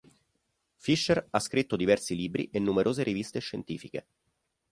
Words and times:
Fisher, 0.79 1.27
ha 1.29 1.37
scritto 1.39 1.75
diversi 1.75 2.15
libri 2.15 2.49
e 2.51 2.57
numerose 2.57 3.03
riviste 3.03 3.37
scientifiche. 3.37 4.07